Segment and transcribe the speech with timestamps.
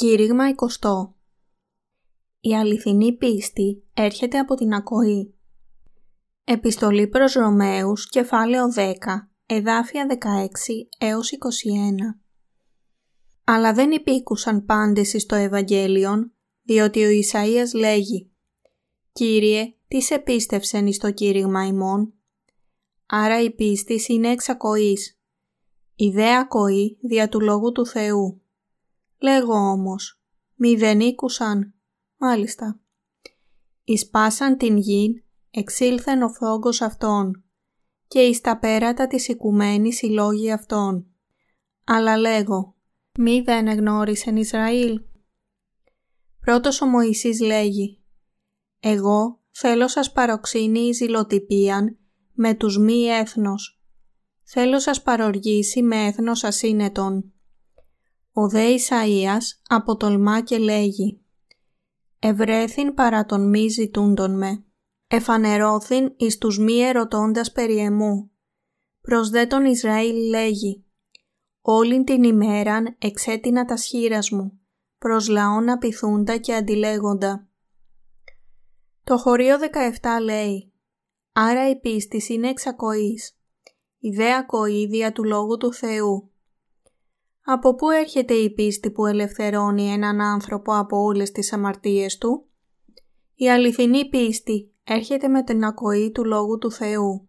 [0.00, 0.44] Κήρυγμα
[0.80, 1.12] 20
[2.40, 5.34] Η αληθινή πίστη έρχεται από την ακοή.
[6.44, 8.94] Επιστολή προς Ρωμαίους, κεφάλαιο 10,
[9.46, 11.36] εδάφια 16 έως 21
[13.44, 18.30] Αλλά δεν υπήκουσαν πάντες εις το Ευαγγέλιον, διότι ο Ισαΐας λέγει
[19.12, 22.12] «Κύριε, τι σε πίστευσεν εις το κήρυγμα ημών»
[23.06, 25.20] Άρα η πίστη είναι εξ ακοής.
[25.94, 28.39] Η δε ακοή δια του Λόγου του Θεού.
[29.22, 30.22] Λέγω όμως,
[30.54, 31.74] μη δεν ήκουσαν.
[32.16, 32.80] Μάλιστα.
[33.84, 37.44] Ισπάσαν την γη, εξήλθεν ο φόγκος αυτών
[38.06, 41.06] και εις τα πέρατα της οικουμένης οι λόγοι αυτών.
[41.84, 42.76] Αλλά λέγω,
[43.18, 45.00] μη δεν εγνώρισεν Ισραήλ.
[46.40, 48.00] Πρώτος ο Μωυσής λέγει,
[48.80, 51.98] εγώ θέλω σας παροξύνει η ζηλοτυπίαν
[52.32, 53.82] με τους μη έθνος.
[54.42, 57.32] Θέλω σας παροργήσει με έθνος ασύνετον.
[58.32, 61.20] Ο δε Ισαΐας αποτολμά και λέγει
[62.18, 64.64] «Ευρέθην παρά τον μη ζητούντον με,
[65.06, 68.30] εφανερώθην εις τους μη ερωτώντας περί εμού».
[69.00, 70.84] Προς δε τον Ισραήλ λέγει
[71.60, 74.60] «Όλην την ημέραν εξέτεινα τα σχήρας μου,
[74.98, 77.48] προς λαόν απειθούντα και αντιλέγοντα».
[79.04, 80.72] Το χωρίο 17 λέει
[81.32, 83.38] «Άρα η πίστης είναι εξακοής,
[83.98, 86.29] η δε ακοή δια του Λόγου του Θεού,
[87.52, 92.48] από πού έρχεται η πίστη που ελευθερώνει έναν άνθρωπο από όλες τις αμαρτίες του;
[93.34, 97.28] Η αληθινή πίστη έρχεται με την ακοή του Λόγου του Θεού.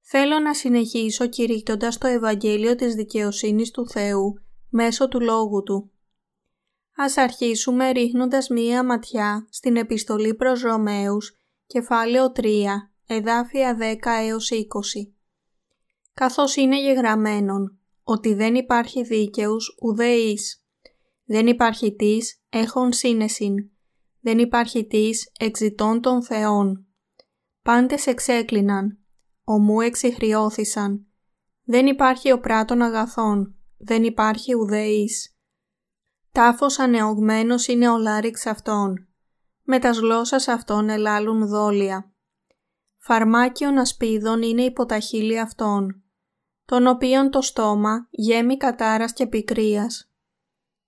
[0.00, 5.90] Θέλω να συνεχίσω κηρύττοντας το Ευαγγέλιο της δικαιοσύνης του Θεού μέσω του Λόγου Του.
[6.96, 14.64] Ας αρχίσουμε ρίχνοντας μία ματιά στην επιστολή προς Ρωμαίους, κεφάλαιο 3, εδάφια 10 έως 20.
[16.14, 17.77] Καθώς είναι γεγραμμένον,
[18.10, 20.64] ότι δεν υπάρχει δίκαιους ουδέης.
[21.24, 23.54] Δεν υπάρχει της έχων σύνεσιν.
[24.20, 26.86] Δεν υπάρχει της εξητών των θεών.
[27.62, 28.98] Πάντες εξέκλειναν.
[29.44, 31.06] Ομού εξηχριώθησαν.
[31.64, 33.56] Δεν υπάρχει ο πράτων αγαθών.
[33.78, 35.38] Δεν υπάρχει ουδέης.
[36.32, 39.08] Τάφος ανεωγμένος είναι ο λάριξ αυτών.
[39.62, 42.12] Με τας γλώσσας αυτών ελάλουν δόλια.
[42.98, 46.02] Φαρμάκιον ασπίδων είναι υποταχύλια αυτών
[46.68, 50.10] τον οποίον το στόμα γέμει κατάρας και πικρίας.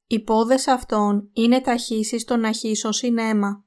[0.06, 3.64] Οι πόδες αυτών είναι ταχύσεις των αχύσωσιν αίμα.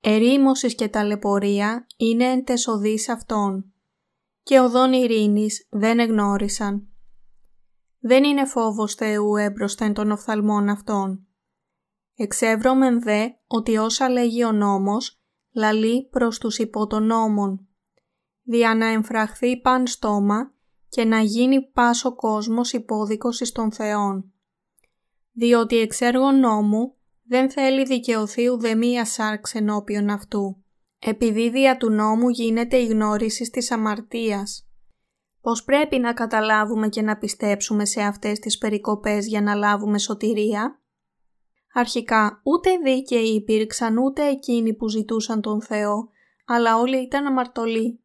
[0.00, 3.72] Ερήμωσης και ταλαιπωρία είναι εν τεσοδείς αυτών.
[4.42, 6.88] Και οδόν ειρήνης δεν εγνώρισαν.
[7.98, 11.26] Δεν είναι φόβος Θεού έμπροσθεν των οφθαλμών αυτών.
[12.14, 15.20] Εξεύρωμεν δε ότι όσα λέγει ο νόμος,
[15.52, 17.68] λαλεί προς τους υπό των νόμων.
[18.42, 20.53] Δια να εμφραχθεί παν στόμα
[20.94, 24.32] και να γίνει πάσο κόσμος υπόδικος εις των Θεών.
[25.32, 26.94] Διότι εξ έργων νόμου
[27.26, 30.62] δεν θέλει δικαιωθεί ουδεμία σάρξ ενώπιον αυτού,
[30.98, 34.68] επειδή δια του νόμου γίνεται η γνώριση της αμαρτίας.
[35.40, 40.80] Πώς πρέπει να καταλάβουμε και να πιστέψουμε σε αυτές τις περικοπές για να λάβουμε σωτηρία;
[41.72, 46.08] Αρχικά ούτε δίκαιοι υπήρξαν ούτε εκείνοι που ζητούσαν τον Θεό,
[46.46, 48.03] αλλά όλοι ήταν αμαρτωλοί.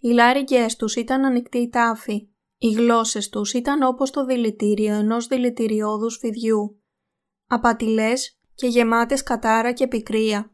[0.00, 2.28] Οι λάριγγες τους ήταν ανοιχτή τάφη.
[2.58, 6.82] Οι γλώσσες τους ήταν όπως το δηλητήριο ενός δηλητηριώδους φιδιού.
[7.46, 10.52] Απατηλές και γεμάτες κατάρα και πικρία.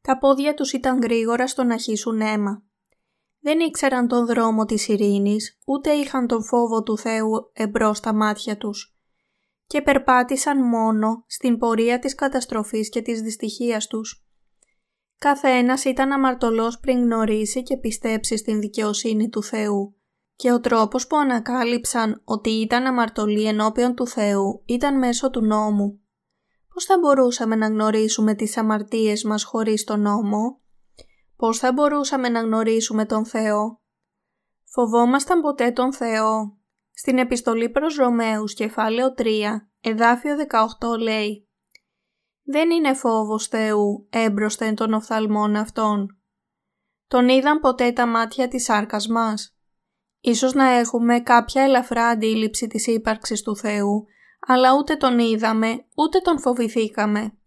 [0.00, 2.64] Τα πόδια τους ήταν γρήγορα στο να χύσουν αίμα.
[3.40, 8.56] Δεν ήξεραν τον δρόμο της ειρήνης, ούτε είχαν τον φόβο του Θεού εμπρός στα μάτια
[8.56, 8.96] τους.
[9.66, 14.25] Και περπάτησαν μόνο στην πορεία της καταστροφής και της δυστυχίας τους.
[15.18, 19.96] Κάθε ένας ήταν αμαρτωλός πριν γνωρίσει και πιστέψει στην δικαιοσύνη του Θεού
[20.36, 26.00] και ο τρόπος που ανακάλυψαν ότι ήταν αμαρτωλοί ενώπιον του Θεού ήταν μέσω του νόμου.
[26.72, 30.60] Πώς θα μπορούσαμε να γνωρίσουμε τις αμαρτίες μας χωρίς τον νόμο;
[31.36, 33.80] Πώς θα μπορούσαμε να γνωρίσουμε τον Θεό;
[34.64, 36.58] Φοβόμασταν ποτέ τον Θεό;
[36.92, 39.22] Στην επιστολή προς Ρωμαίους κεφάλαιο 3,
[39.80, 41.45] εδάφιο 18 λέει
[42.48, 46.18] δεν είναι φόβος Θεού έμπροσθεν των οφθαλμών αυτών.
[47.08, 49.56] Τον είδαν ποτέ τα μάτια της σάρκας μας.
[50.20, 54.06] Ίσως να έχουμε κάποια ελαφρά αντίληψη της ύπαρξης του Θεού,
[54.46, 57.38] αλλά ούτε τον είδαμε, ούτε τον φοβηθήκαμε.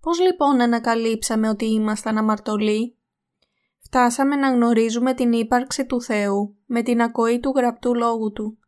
[0.00, 2.96] Πώς λοιπόν ανακαλύψαμε ότι ήμασταν αμαρτωλοί;
[3.78, 8.58] Φτάσαμε να γνωρίζουμε την ύπαρξη του Θεού με την ακοή του γραπτού λόγου Του.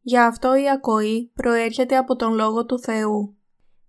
[0.00, 3.36] Γι' αυτό η ακοή προέρχεται από τον Λόγο του Θεού.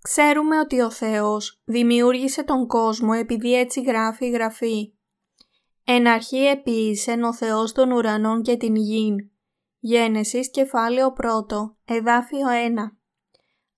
[0.03, 4.93] Ξέρουμε ότι ο Θεός δημιούργησε τον κόσμο επειδή έτσι γράφει η Γραφή.
[5.83, 9.15] Εν αρχή επίησεν ο Θεός των ουρανών και την γην.
[9.79, 11.25] Γένεσης κεφάλαιο 1,
[11.85, 12.51] εδάφιο 1.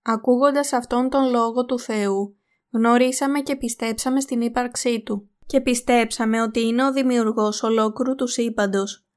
[0.01, 2.37] Ακούγοντας αυτόν τον Λόγο του Θεού,
[2.71, 9.07] γνωρίσαμε και πιστέψαμε στην ύπαρξή Του και πιστέψαμε ότι είναι ο δημιουργός ολόκληρου του σύμπαντος.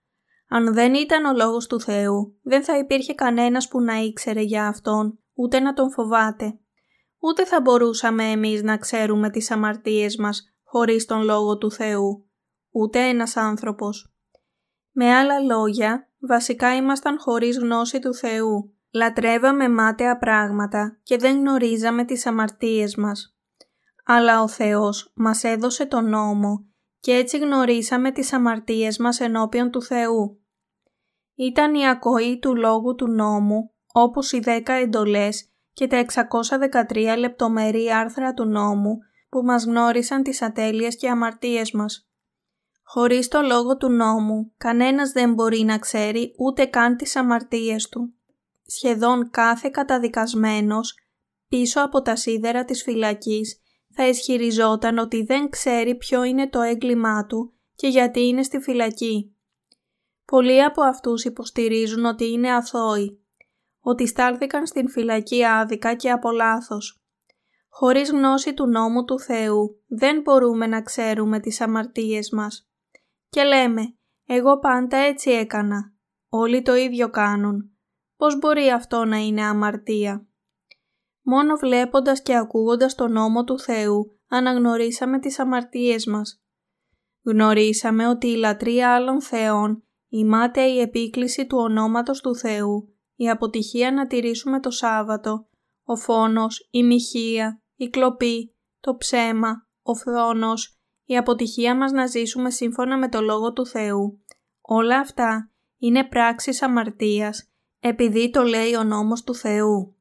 [0.49, 4.66] Αν δεν ήταν ο Λόγος του Θεού, δεν θα υπήρχε κανένας που να ήξερε για
[4.66, 6.58] Αυτόν, ούτε να τον φοβάται.
[7.19, 12.29] Ούτε θα μπορούσαμε εμείς να ξέρουμε τις αμαρτίες μας χωρίς τον Λόγο του Θεού,
[12.70, 14.12] ούτε ένας άνθρωπος.
[14.91, 18.73] Με άλλα λόγια, βασικά ήμασταν χωρίς γνώση του Θεού.
[18.91, 23.37] Λατρεύαμε μάταια πράγματα και δεν γνωρίζαμε τις αμαρτίες μας.
[24.05, 26.67] Αλλά ο Θεός μας έδωσε τον νόμο
[27.00, 30.41] και έτσι γνωρίσαμε τις αμαρτίες μας ενώπιον του Θεού.
[31.35, 35.47] Ήταν η ακοή του λόγου του νόμου, όπως οι δέκα εντολές
[35.78, 36.04] και τα
[36.88, 38.98] 613 λεπτομερή άρθρα του νόμου
[39.28, 42.08] που μας γνώρισαν τις ατέλειες και αμαρτίες μας.
[42.82, 48.14] Χωρίς το λόγο του νόμου, κανένας δεν μπορεί να ξέρει ούτε καν τις αμαρτίες του.
[48.66, 50.94] Σχεδόν κάθε καταδικασμένος
[51.48, 53.60] πίσω από τα σίδερα της φυλακής
[53.94, 59.36] θα ισχυριζόταν ότι δεν ξέρει ποιο είναι το έγκλημά του και γιατί είναι στη φυλακή.
[60.24, 63.22] Πολλοί από αυτούς υποστηρίζουν ότι είναι αθώοι,
[63.88, 67.02] ότι στάλθηκαν στην φυλακή άδικα και από λάθος.
[67.69, 72.69] Χωρίς γνώση του νόμου του Θεού δεν μπορούμε να ξέρουμε τις αμαρτίες μας.
[73.29, 73.96] Και λέμε,
[74.26, 75.93] εγώ πάντα έτσι έκανα.
[76.29, 77.70] Όλοι το ίδιο κάνουν.
[78.17, 80.26] Πώς μπορεί αυτό να είναι αμαρτία;
[81.23, 86.43] Μόνο βλέποντας και ακούγοντας τον νόμο του Θεού αναγνωρίσαμε τις αμαρτίες μας.
[87.23, 93.93] Γνωρίσαμε ότι η λατρεία άλλων θεών, η μάταιη επίκληση του ονόματος του Θεού, η αποτυχία
[93.93, 95.49] να τηρήσουμε το Σάββατο,
[95.85, 102.50] ο φόνος, η μοιχεία, η κλοπή, το ψέμα, ο φθόνος, η αποτυχία μας να ζήσουμε
[102.50, 104.25] σύμφωνα με το Λόγο του Θεού.
[104.61, 107.50] Όλα αυτά είναι πράξεις αμαρτίας,
[107.81, 109.97] επειδή το λέει ο νόμος του Θεού.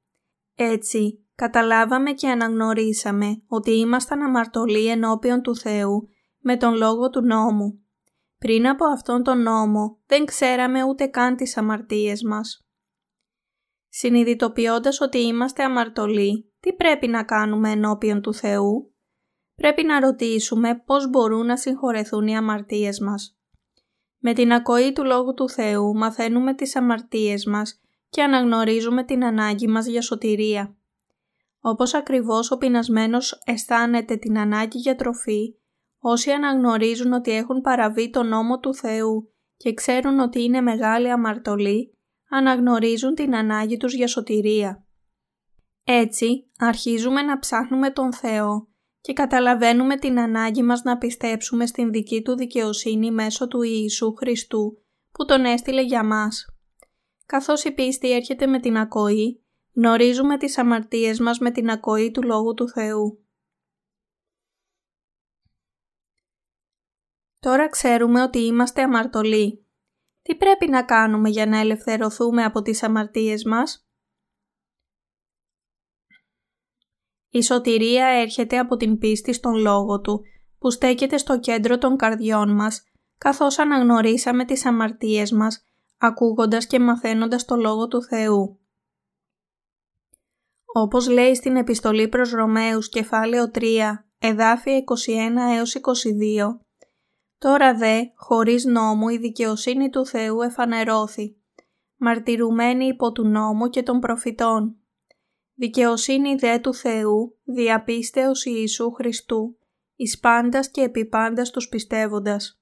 [0.56, 6.10] Έτσι, καταλάβαμε και αναγνωρίσαμε ότι ήμασταν αμαρτωλοί ενώπιον του Θεού
[6.40, 7.82] με τον λόγο του νόμου.
[8.38, 12.67] Πριν από αυτόν τον νόμο δεν ξέραμε ούτε καν τις αμαρτίες μας.
[14.00, 18.94] Συνειδητοποιώντας ότι είμαστε αμαρτωλοί, τι πρέπει να κάνουμε ενώπιον του Θεού;
[19.56, 23.38] Πρέπει να ρωτήσουμε πώς μπορούν να συγχωρεθούν οι αμαρτίες μας.
[24.18, 29.68] Με την ακοή του Λόγου του Θεού μαθαίνουμε τις αμαρτίες μας και αναγνωρίζουμε την ανάγκη
[29.68, 30.78] μας για σωτηρία.
[31.60, 35.56] Όπως ακριβώς ο πεινασμένος αισθάνεται την ανάγκη για τροφή,
[36.00, 41.97] όσοι αναγνωρίζουν ότι έχουν παραβεί τον νόμο του Θεού και ξέρουν ότι είναι μεγάλη αμαρτωλή,
[42.30, 44.86] αναγνωρίζουν την ανάγκη τους για σωτηρία.
[45.84, 48.68] Έτσι, αρχίζουμε να ψάχνουμε τον Θεό
[49.02, 54.82] και καταλαβαίνουμε την ανάγκη μας να πιστέψουμε στην δική Του δικαιοσύνη μέσω του Ιησού Χριστού
[55.12, 56.46] που Τον έστειλε για μας.
[57.26, 62.24] Καθώς η πίστη έρχεται με την ακοή, γνωρίζουμε τις αμαρτίες μας με την ακοή του
[62.24, 63.26] Λόγου του Θεού.
[67.40, 69.67] Τώρα ξέρουμε ότι είμαστε αμαρτωλοί.
[70.28, 73.88] Τι πρέπει να κάνουμε για να ελευθερωθούμε από τις αμαρτίες μας;
[77.30, 80.22] Η σωτηρία έρχεται από την πίστη στον Λόγο Του,
[80.60, 82.84] που στέκεται στο κέντρο των καρδιών μας,
[83.18, 85.64] καθώς αναγνωρίσαμε τις αμαρτίες μας,
[85.98, 88.60] ακούγοντας και μαθαίνοντας το Λόγο του Θεού.
[90.66, 96.67] Όπως λέει στην επιστολή προς Ρωμαίους κεφάλαιο 3, εδάφια 21 έως 22,
[97.38, 101.38] Τώρα δε, χωρίς νόμου, η δικαιοσύνη του Θεού εφανερώθη,
[101.96, 104.78] μαρτυρουμένη υπό του νόμου και των προφητών.
[105.54, 109.58] Δικαιοσύνη δε του Θεού, διαπίστεως Ιησού Χριστού,
[109.96, 112.62] εις πάντας και επί πάντας τους πιστεύοντας.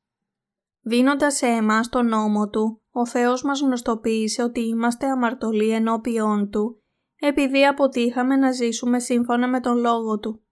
[0.81, 6.83] Δίνοντας σε εμάς τον νόμο Του, ο Θεός μας γνωστοποίησε ότι είμαστε αμαρτωλοί ενώπιόν Του,
[7.15, 10.43] επειδή αποτύχαμε να ζήσουμε σύμφωνα με τον Λόγο Του.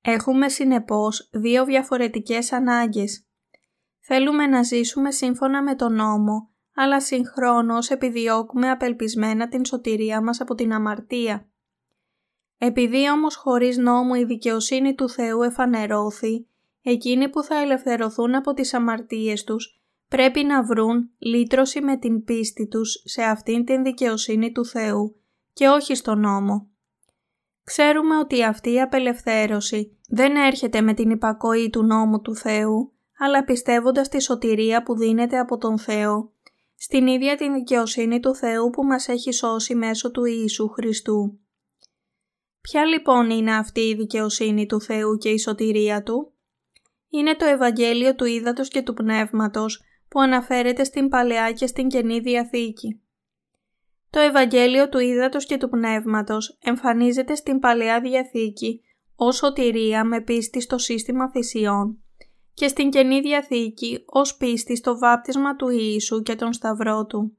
[0.00, 3.25] Έχουμε συνεπώς δύο διαφορετικές ανάγκες,
[4.08, 10.54] Θέλουμε να ζήσουμε σύμφωνα με τον νόμο, αλλά συγχρόνως επιδιώκουμε απελπισμένα την σωτηρία μας από
[10.54, 11.48] την αμαρτία.
[12.58, 16.46] Επειδή όμως χωρίς νόμο η δικαιοσύνη του Θεού εφανερώθη,
[16.82, 22.66] εκείνοι που θα ελευθερωθούν από τις αμαρτίες τους πρέπει να βρουν λύτρωση με την πίστη
[22.68, 25.16] τους σε αυτήν την δικαιοσύνη του Θεού
[25.52, 26.70] και όχι στον νόμο.
[27.64, 33.44] Ξέρουμε ότι αυτή η απελευθέρωση δεν έρχεται με την υπακοή του νόμου του Θεού, αλλά
[33.44, 36.32] πιστεύοντας τη σωτηρία που δίνεται από τον Θεό,
[36.76, 41.38] στην ίδια την δικαιοσύνη του Θεού που μας έχει σώσει μέσω του Ιησού Χριστού.
[42.60, 46.32] Ποια λοιπόν είναι αυτή η δικαιοσύνη του Θεού και η σωτηρία Του;
[47.08, 52.20] Είναι το Ευαγγέλιο του Ήδατος και του Πνεύματος που αναφέρεται στην Παλαιά και στην Καινή
[52.20, 53.00] Διαθήκη.
[54.10, 58.80] Το Ευαγγέλιο του Ήδατος και του Πνεύματος εμφανίζεται στην Παλαιά Διαθήκη
[59.16, 62.05] ως σωτηρία με πίστη στο σύστημα θυσιών
[62.56, 67.36] και στην Καινή Διαθήκη ως πίστη στο βάπτισμα του Ιησού και τον Σταυρό Του.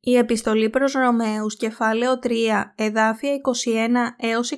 [0.00, 3.38] Η επιστολή προς Ρωμαίους κεφάλαιο 3 εδάφια 21
[4.16, 4.52] έως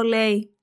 [0.00, 0.56] 22 λέει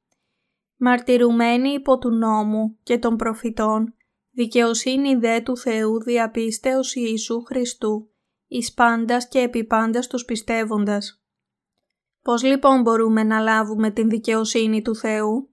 [0.77, 3.93] «Μαρτυρουμένοι υπό του νόμου και των προφητών,
[4.31, 8.09] δικαιοσύνη δε του Θεού διαπίστεως Ιησού Χριστού,
[8.47, 11.23] εις πάντας και επί πάντας τους πιστεύοντας».
[12.21, 15.48] Πώς λοιπόν μπορούμε να λάβουμε την δικαιοσύνη του Θεού;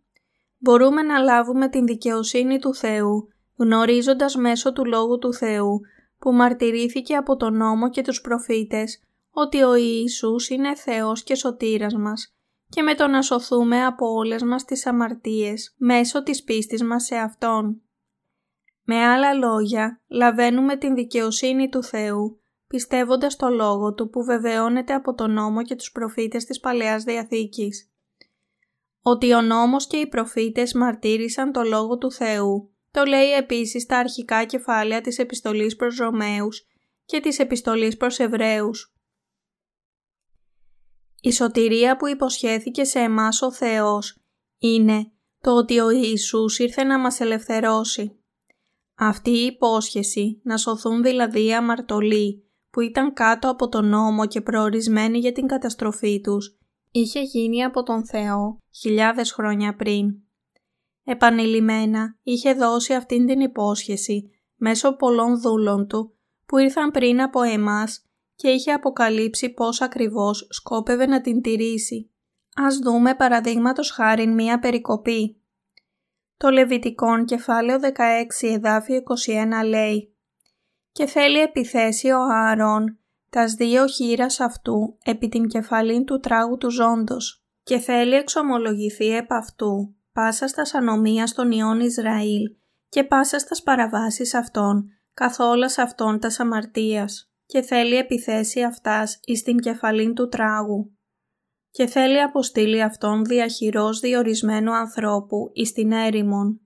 [0.66, 5.80] Μπορούμε να λάβουμε την δικαιοσύνη του Θεού γνωρίζοντας μέσω του Λόγου του Θεού
[6.18, 11.94] που μαρτυρήθηκε από τον νόμο και τους προφήτες ότι ο Ιησούς είναι Θεός και σωτήρας
[11.94, 12.34] μας
[12.68, 17.16] και με το να σωθούμε από όλες μας τις αμαρτίες μέσω της πίστης μας σε
[17.16, 17.82] Αυτόν.
[18.82, 25.14] Με άλλα λόγια, λαβαίνουμε την δικαιοσύνη του Θεού πιστεύοντας το Λόγο Του που βεβαιώνεται από
[25.14, 27.90] τον νόμο και τους προφήτες της Παλαιάς Διαθήκης.
[29.08, 33.98] Ότι ο νόμος και οι προφήτες μαρτύρησαν το Λόγο του Θεού το λέει επίσης στα
[33.98, 36.66] αρχικά κεφάλαια της επιστολής προς Ρωμαίους
[37.04, 38.94] και της επιστολής προς Εβραίους.
[41.20, 44.20] Η σωτηρία που υποσχέθηκε σε εμάς ο Θεός
[44.58, 45.10] είναι
[45.40, 48.18] το ότι ο Ιησούς ήρθε να μας ελευθερώσει.
[48.94, 54.40] Αυτή η υπόσχεση, να σωθούν δηλαδή οι αμαρτωλοί που ήταν κάτω από τον νόμο και
[54.40, 56.55] προορισμένοι για την καταστροφή τους,
[57.00, 60.14] είχε γίνει από τον Θεό χιλιάδες χρόνια πριν
[61.04, 68.06] επανειλημμένα είχε δώσει αυτήν την υπόσχεση μέσω πολλών δούλων του που ήρθαν πριν από εμάς
[68.34, 72.10] και είχε αποκαλύψει πώς ακριβώς σκόπευε να την τηρήσει.
[72.56, 75.40] Ας δούμε παραδείγματος χάρη μία περικοπή.
[76.36, 77.88] Το Λεβιτικόν κεφάλαιο 16
[78.40, 79.02] εδάφιο
[79.62, 80.16] 21 λέει
[80.92, 82.98] «Και θέλει επιθέσει ο Ααρών
[83.30, 89.32] τας δύο χείρας αυτού επί την κεφαλήν του τράγου του ζώντος και θέλει εξομολογηθεί επ'
[89.32, 92.42] αυτού πάσα στας ανομίας των ιών Ισραήλ
[92.88, 99.58] και πάσα στας παραβάσεις αυτών, καθόλας αυτών τας αμαρτίας και θέλει επιθέσει αυτάς εις την
[99.58, 100.90] κεφαλήν του τράγου
[101.70, 106.65] και θέλει αποστείλει αυτόν διαχειρός διορισμένου ανθρώπου εις την έρημον.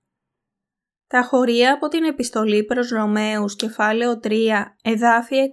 [1.11, 4.31] Τα χωρία από την επιστολή προς Ρωμαίους κεφάλαιο 3
[4.83, 5.49] εδάφια 21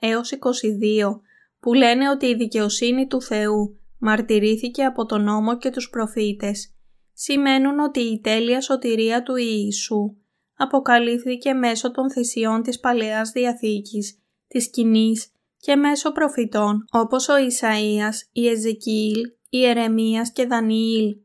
[0.00, 1.20] έως 22
[1.60, 6.74] που λένε ότι η δικαιοσύνη του Θεού μαρτυρήθηκε από τον νόμο και τους προφήτες
[7.12, 10.16] σημαίνουν ότι η τέλεια σωτηρία του Ιησού
[10.56, 18.16] αποκαλύφθηκε μέσω των θυσιών της Παλαιάς Διαθήκης, της κοινής και μέσω προφητών όπως ο Ισαΐας,
[18.32, 21.16] η Εζεκίηλ, η Ερεμίας και Δανιήλ.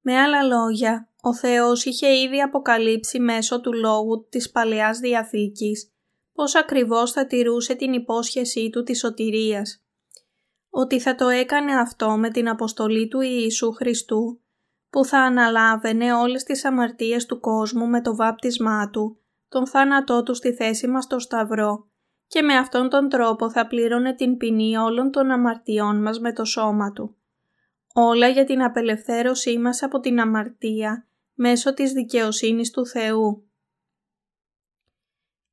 [0.00, 5.90] Με άλλα λόγια, ο Θεός είχε ήδη αποκαλύψει μέσω του λόγου της Παλαιάς Διαθήκης
[6.40, 9.84] πώς ακριβώς θα τηρούσε την υπόσχεσή του της σωτηρίας.
[10.70, 14.40] Ότι θα το έκανε αυτό με την αποστολή του Ιησού Χριστού
[14.90, 20.34] που θα αναλάβαινε όλες τις αμαρτίες του κόσμου με το βάπτισμά του, τον θάνατό του
[20.34, 21.88] στη θέση μας στο Σταυρό
[22.26, 26.44] και με αυτόν τον τρόπο θα πλήρωνε την ποινή όλων των αμαρτιών μας με το
[26.44, 27.16] σώμα του.
[27.94, 31.06] Όλα για την απελευθέρωσή μας από την αμαρτία
[31.42, 33.50] μέσω της δικαιοσύνης του Θεού.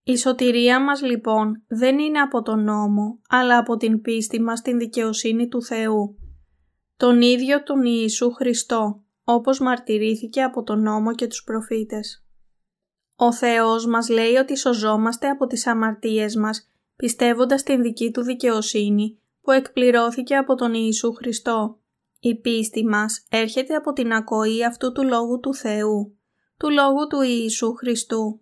[0.03, 4.77] Η σωτηρία μας λοιπόν δεν είναι από τον νόμο, αλλά από την πίστη μας στην
[4.77, 6.17] δικαιοσύνη του Θεού.
[6.97, 12.25] Τον ίδιο τον Ιησού Χριστό, όπως μαρτυρήθηκε από τον νόμο και τους προφήτες.
[13.15, 19.19] Ο Θεός μας λέει ότι σωζόμαστε από τις αμαρτίες μας, πιστεύοντας την δική Του δικαιοσύνη
[19.41, 21.76] που εκπληρώθηκε από τον Ιησού Χριστό.
[22.19, 26.17] Η πίστη μας έρχεται από την ακοή αυτού του Λόγου του Θεού,
[26.57, 28.41] του Λόγου του Ιησού Χριστού.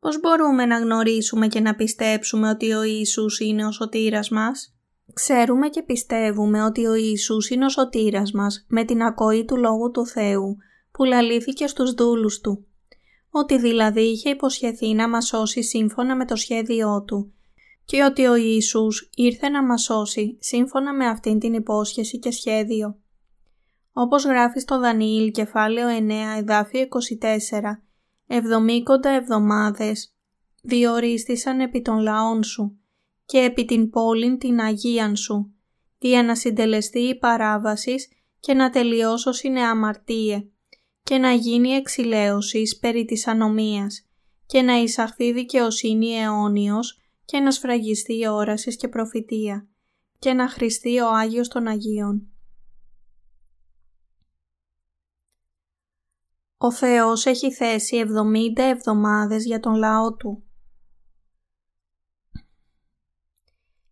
[0.00, 4.74] Πώς μπορούμε να γνωρίσουμε και να πιστέψουμε ότι ο Ιησούς είναι ο σωτήρας μας;
[5.12, 9.90] Ξέρουμε και πιστεύουμε ότι ο Ιησούς είναι ο σωτήρας μας με την ακοή του Λόγου
[9.90, 10.56] του Θεού
[10.92, 12.66] που λαλήθηκε στους δούλους Του.
[13.30, 17.32] Ότι δηλαδή είχε υποσχεθεί να μας σώσει σύμφωνα με το σχέδιό Του
[17.90, 23.00] και ότι ο Ιησούς ήρθε να μας σώσει σύμφωνα με αυτήν την υπόσχεση και σχέδιο.
[23.92, 26.86] Όπως γράφει στο Δανιήλ κεφάλαιο 9 εδάφιο 24
[28.26, 30.14] «Εβδομήκοντα εβδομάδες
[30.62, 32.78] διορίστησαν επί των λαών σου
[33.24, 35.54] και επί την πόλην την Αγίαν σου,
[35.98, 38.08] για να συντελεστεί η παράβασης
[38.40, 40.48] και να τελειώσω είναι αμαρτίε
[41.02, 44.06] και να γίνει εξηλαίωσης περί της ανομίας
[44.46, 46.99] και να εισαχθεί δικαιοσύνη αιώνιος
[47.30, 49.68] και να σφραγιστεί η όρασης και προφητεία
[50.18, 52.28] και να χρηστεί ο Άγιος των Αγίων.
[56.56, 58.04] Ο Θεός έχει θέσει
[58.56, 60.44] 70 εβδομάδες για τον λαό Του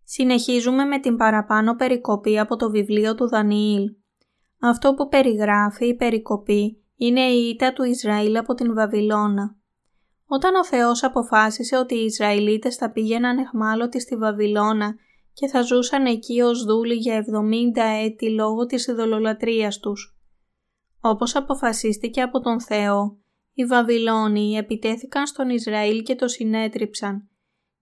[0.04, 3.84] Συνεχίζουμε με την παραπάνω περικοπή από το βιβλίο του Δανιήλ.
[4.60, 9.57] Αυτό που περιγράφει η περικοπή είναι η ήττα του Ισραήλ από την Βαβυλώνα.
[10.30, 14.94] Όταν ο Θεός αποφάσισε ότι οι Ισραηλίτες θα πήγαιναν εχμάλωτοι στη Βαβυλώνα
[15.32, 17.24] και θα ζούσαν εκεί ως δούλοι για
[17.74, 20.18] 70 έτη λόγω της ειδωλολατρείας τους.
[21.00, 23.18] Όπως αποφασίστηκε από τον Θεό,
[23.54, 27.28] οι Βαβυλώνοι επιτέθηκαν στον Ισραήλ και το συνέτριψαν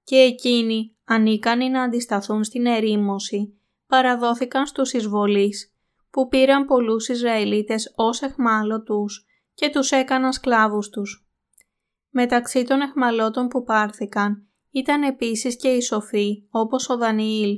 [0.05, 5.75] και εκείνοι, ανίκανοι να αντισταθούν στην ερήμωση, παραδόθηκαν στους εισβολείς,
[6.11, 11.26] που πήραν πολλούς Ισραηλίτες ως εχμάλωτους και τους έκαναν σκλάβους τους.
[12.19, 17.57] Μεταξύ των εχμαλώτων που πάρθηκαν ήταν επίσης και οι σοφοί όπως ο Δανιήλ,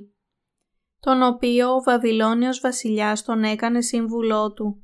[1.00, 4.82] τον οποίο ο Βαβυλώνιος βασιλιάς τον έκανε σύμβουλό του.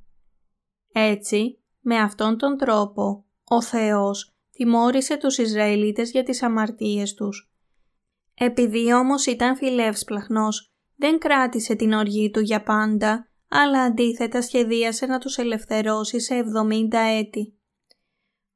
[0.92, 7.52] Έτσι, με αυτόν τον τρόπο, ο Θεός τιμώρησε τους Ισραηλίτες για τις αμαρτίες τους.
[8.34, 15.18] Επειδή όμως ήταν φιλεύσπλαχνος, δεν κράτησε την οργή του για πάντα, αλλά αντίθετα σχεδίασε να
[15.18, 17.58] τους ελευθερώσει σε 70 έτη.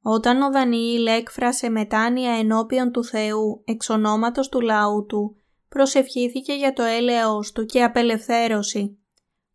[0.01, 5.35] Όταν ο Δανιήλ έκφρασε μετάνοια ενώπιον του Θεού εξ ονόματος του λαού του,
[5.69, 8.97] προσευχήθηκε για το έλεος του και απελευθέρωση.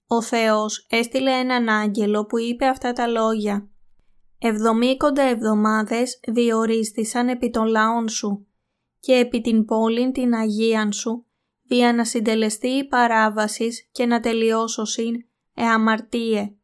[0.06, 3.68] Ο Θεός έστειλε έναν άγγελο που είπε αυτά τα λόγια.
[4.38, 8.46] «Εβδομήκοντα εβδομάδες διορίστησαν επί των λαών σου
[9.00, 11.26] και επί την πόλην την Αγίαν σου,
[11.62, 15.14] δια να συντελεστεί η παράβασης και να τελειώσωσιν
[15.54, 16.54] εαμαρτίε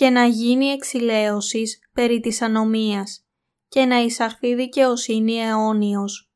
[0.00, 3.26] και να γίνει εξηλαίωσης περί της ανομίας
[3.68, 6.32] και να εισαχθεί δικαιοσύνη αιώνιος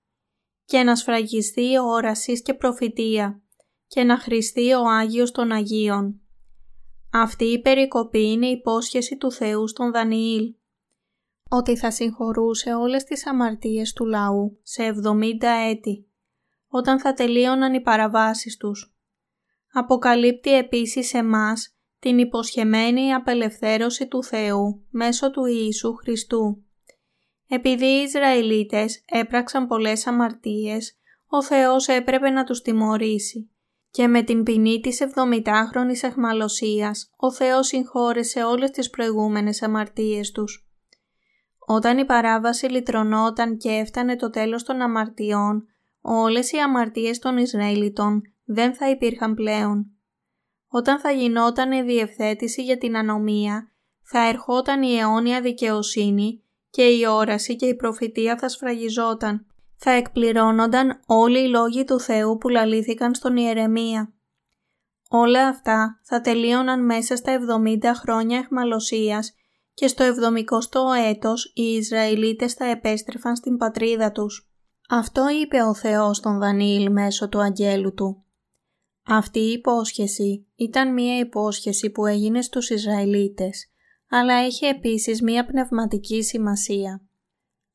[0.65, 3.43] και να σφραγιστεί όρασης και προφητεία
[3.87, 6.21] και να χρηστεί ο Άγιος των Αγίων.
[7.13, 10.55] Αυτή η περικοπή είναι η υπόσχεση του Θεού στον Δανιήλ,
[11.49, 16.09] ότι θα συγχωρούσε όλες τις αμαρτίες του λαού σε 70 έτη,
[16.69, 18.95] όταν θα τελείωναν οι παραβάσεις τους.
[19.73, 21.74] Αποκαλύπτει επίσης εμάς
[22.05, 26.65] την υποσχεμένη απελευθέρωση του Θεού μέσω του Ιησού Χριστού.
[27.49, 33.51] Επειδή οι Ισραηλίτες έπραξαν πολλές αμαρτίες, ο Θεός έπρεπε να τους τιμωρήσει
[33.91, 40.69] και με την ποινή της 70χρονης εχμαλωσίας ο Θεός συγχώρεσε όλες τις προηγούμενες αμαρτίες τους.
[41.59, 45.67] Όταν η παράβαση λυτρωνόταν και έφτανε το τέλος των αμαρτιών,
[46.01, 49.94] όλες οι αμαρτίες των Ισραηλιτών δεν θα υπήρχαν πλέον
[50.77, 53.71] όταν θα γινόταν η διευθέτηση για την ανομία,
[54.03, 59.47] θα ερχόταν η αιώνια δικαιοσύνη και η όραση και η προφητεία θα σφραγιζόταν.
[59.77, 64.13] Θα εκπληρώνονταν όλοι οι λόγοι του Θεού που λαλήθηκαν στον Ιερεμία.
[65.09, 67.39] Όλα αυτά θα τελείωναν μέσα στα
[67.83, 69.35] 70 χρόνια εχμαλωσίας
[69.75, 74.51] και στο 70ο έτος οι Ισραηλίτες θα επέστρεφαν στην πατρίδα τους.
[74.89, 78.24] Αυτό είπε ο Θεός στον Δανιήλ μέσω του αγγέλου του.
[79.07, 83.71] Αυτή η υπόσχεση ήταν μία υπόσχεση που έγινε στους Ισραηλίτες,
[84.09, 87.03] αλλά έχει επίσης μία πνευματική σημασία.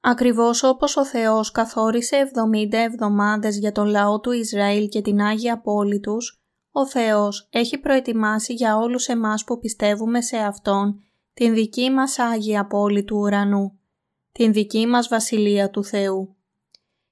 [0.01, 2.31] Ακριβώς όπως ο Θεός καθόρισε
[2.71, 7.77] 70 εβδομάδες για τον λαό του Ισραήλ και την Άγια Πόλη τους, ο Θεός έχει
[7.77, 10.99] προετοιμάσει για όλους εμάς που πιστεύουμε σε Αυτόν
[11.33, 13.79] την δική μας Άγια Πόλη του ουρανού,
[14.31, 16.35] την δική μας Βασιλεία του Θεού.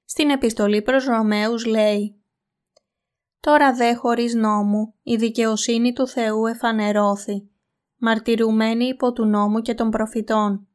[0.04, 2.17] Στην επιστολή προς Ρωμαίους λέει
[3.40, 7.48] Τώρα δε χωρίς νόμου η δικαιοσύνη του Θεού εφανερώθη,
[7.96, 10.68] μαρτυρουμένη υπό του νόμου και των προφητών.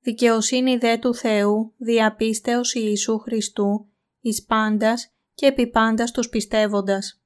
[0.00, 3.88] Δικαιοσύνη δε του Θεού διαπίστεως Ιησού Χριστού,
[4.20, 7.22] εις πάντας και επί πάντας τους πιστεύοντας.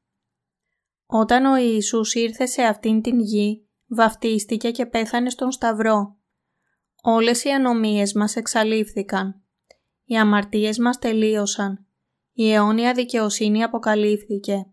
[1.07, 6.17] Όταν ο Ιησούς ήρθε σε αυτήν την γη, βαφτίστηκε και πέθανε στον Σταυρό.
[7.03, 9.43] Όλες οι ανομίες μας εξαλείφθηκαν.
[10.05, 11.82] Οι αμαρτίες μας τελείωσαν
[12.33, 14.67] η αιώνια δικαιοσύνη αποκαλύφθηκε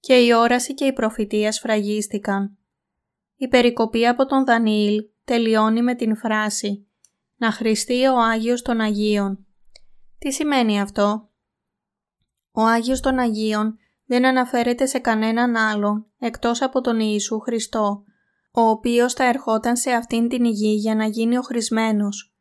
[0.00, 2.58] και η όραση και η προφητεία σφραγίστηκαν.
[3.36, 6.86] Η περικοπή από τον Δανιήλ τελειώνει με την φράση
[7.36, 9.46] «Να χρηστεί ο Άγιος των Αγίων».
[10.18, 11.30] Τι σημαίνει αυτό;
[12.52, 18.04] Ο Άγιος των Αγίων δεν αναφέρεται σε κανέναν άλλον εκτός από τον Ιησού Χριστό,
[18.52, 22.34] ο οποίος θα ερχόταν σε αυτήν την γη για να γίνει ο χρησμένος.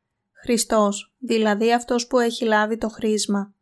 [0.44, 3.53] Χριστός, δηλαδή αυτός που έχει λάβει το χρήσμα.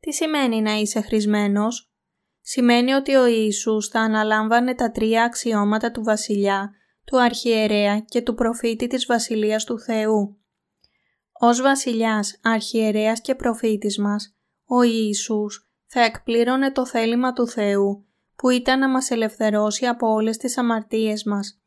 [0.00, 1.90] Τι σημαίνει να είσαι χρησμένος;
[2.40, 6.70] Σημαίνει ότι ο Ιησούς θα αναλάμβανε τα τρία αξιώματα του βασιλιά,
[7.04, 10.38] του αρχιερέα και του προφήτη της Βασιλείας του Θεού.
[11.32, 18.04] Ως βασιλιάς, αρχιερέας και προφήτης μας, ο Ιησούς θα εκπλήρωνε το θέλημα του Θεού
[18.36, 21.60] που ήταν να μας ελευθερώσει από όλες τις αμαρτίες μας.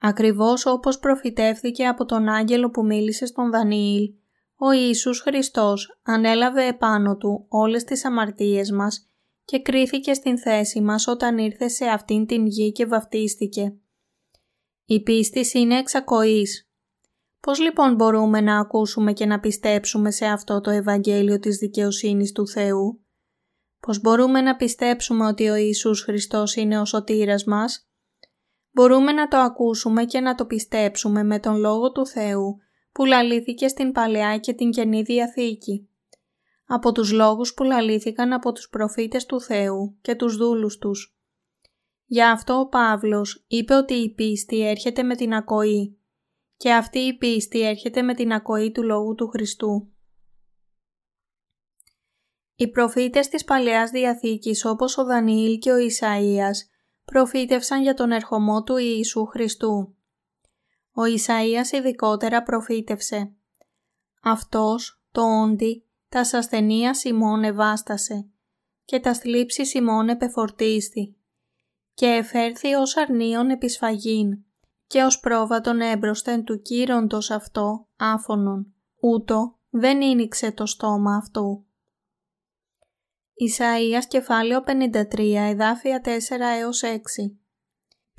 [0.00, 4.12] Ακριβώς όπως προφητεύθηκε από τον άγγελο που μίλησε στον Δανιήλ
[4.60, 9.10] ο Ιησούς Χριστός ανέλαβε επάνω του όλες τις αμαρτίες μας
[9.44, 13.76] και κρίθηκε στην θέση μας όταν ήρθε σε αυτήν την γη και βαφτίστηκε.
[14.84, 16.70] Η πίστη είναι εξακοής.
[17.40, 22.48] Πώς λοιπόν μπορούμε να ακούσουμε και να πιστέψουμε σε αυτό το Ευαγγέλιο της δικαιοσύνης του
[22.48, 23.04] Θεού;
[23.80, 27.88] Πώς μπορούμε να πιστέψουμε ότι ο Ιησούς Χριστός είναι ο σωτήρας μας;
[28.70, 32.58] Μπορούμε να το ακούσουμε και να το πιστέψουμε με τον Λόγο του Θεού
[32.98, 35.88] που λαλήθηκε στην Παλαιά και την Καινή Διαθήκη.
[36.66, 41.18] Από τους λόγους που λαλήθηκαν από τους προφήτες του Θεού και τους δούλους τους.
[42.04, 45.98] Γι' αυτό ο Παύλος είπε ότι η πίστη έρχεται με την ακοή
[46.56, 49.92] και αυτή η πίστη έρχεται με την ακοή του Λόγου του Χριστού.
[52.54, 56.56] Οι προφήτες της Παλαιάς Διαθήκης όπως ο Δανιήλ και ο Ισαΐας
[57.04, 59.97] προφήτευσαν για τον ερχομό του Ιησού Χριστού.
[60.98, 63.32] Ο Ισαΐας ειδικότερα προφήτευσε.
[64.22, 68.28] «Αυτός, το όντι, τα ασθενεία Σιμών ευάστασε
[68.84, 71.16] και τα θλίψη Σιμών επεφορτίστη
[71.94, 74.38] και εφέρθη ως αρνίον επισφαγήν
[74.86, 81.66] και ως πρόβατον έμπροσθεν του κύροντος αυτό άφωνον, ούτω δεν ίνιξε το στόμα αυτού.
[83.34, 86.08] Ισαΐας κεφάλαιο 53 εδάφια 4
[86.58, 86.96] έως 6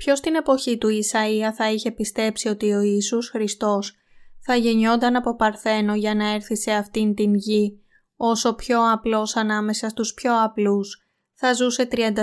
[0.00, 3.96] Ποιος στην εποχή του Ισαΐα θα είχε πιστέψει ότι ο Ιησούς Χριστός
[4.44, 7.80] θα γεννιόταν από Παρθένο για να έρθει σε αυτήν την γη,
[8.16, 12.16] όσο πιο απλός ανάμεσα στους πιο απλούς, θα ζούσε 33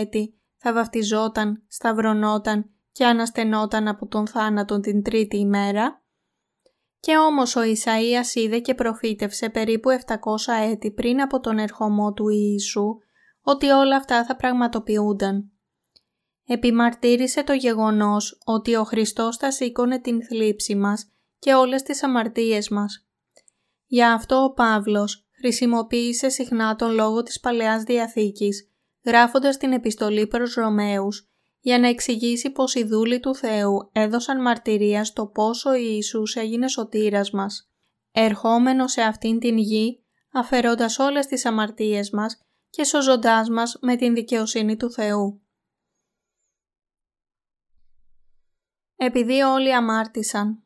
[0.00, 6.02] έτη, θα βαφτιζόταν, σταυρωνόταν και αναστενόταν από τον θάνατο την τρίτη ημέρα.
[7.00, 10.14] Και όμως ο Ισαΐας είδε και προφήτευσε περίπου 700
[10.70, 12.96] έτη πριν από τον ερχομό του Ιησού
[13.42, 15.51] ότι όλα αυτά θα πραγματοποιούνταν.
[16.46, 22.68] Επιμαρτύρησε το γεγονός ότι ο Χριστός θα σήκωνε την θλίψη μας και όλες τις αμαρτίες
[22.68, 23.06] μας.
[23.86, 28.70] Γι' αυτό ο Παύλος χρησιμοποίησε συχνά τον λόγο της Παλαιάς Διαθήκης,
[29.04, 35.04] γράφοντας την επιστολή προς Ρωμαίους, για να εξηγήσει πως οι δούλοι του Θεού έδωσαν μαρτυρία
[35.04, 37.70] στο πόσο ο Ιησούς έγινε σωτήρας μας,
[38.12, 40.02] ερχόμενος σε αυτήν την γη,
[40.32, 45.41] αφαιρώντας όλες τις αμαρτίες μας και σωζοντάς μας με την δικαιοσύνη του Θεού.
[49.04, 50.62] Επειδή όλοι αμάρτησαν,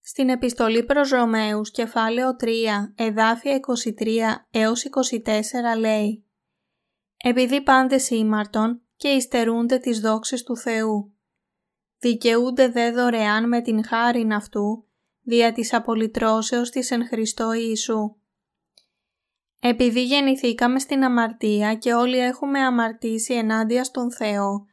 [0.00, 3.60] Στην επιστολή προς Ρωμαίους κεφάλαιο 3 εδάφια
[3.98, 6.26] 23 έως 24 λέει
[7.16, 11.16] «Επειδή πάντες ήμαρτον και υστερούνται τις δόξες του Θεού,
[11.98, 14.88] δικαιούνται δε δωρεάν με την χάριν αυτού,
[15.20, 18.16] δια της απολυτρώσεως της εν Χριστώ Ιησού.
[19.60, 24.66] Επειδή γεννηθήκαμε στην αμαρτία και όλοι έχουμε αμαρτήσει ενάντια στον Θεό,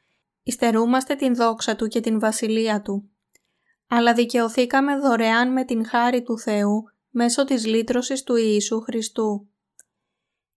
[0.43, 3.09] υστερούμαστε την δόξα Του και την βασιλεία Του
[3.87, 9.49] αλλά δικαιωθήκαμε δωρεάν με την χάρη του Θεού μέσω της λύτρωσης του Ιησού Χριστού.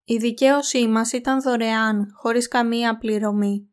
[0.05, 3.69] Η δικαίωσή μας ήταν δωρεάν, χωρίς καμία πληρωμή.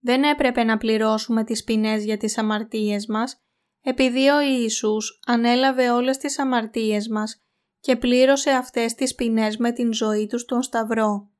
[0.00, 3.42] Δεν έπρεπε να πληρώσουμε τις ποινές για τις αμαρτίες μας,
[3.80, 7.42] επειδή ο Ιησούς ανέλαβε όλες τις αμαρτίες μας
[7.80, 11.30] και πλήρωσε αυτές τις ποινές με την ζωή τους στον Σταυρό.